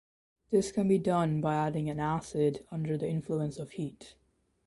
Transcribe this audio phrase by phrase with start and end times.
[0.49, 4.15] This can be done by adding an acid under the influence of heat.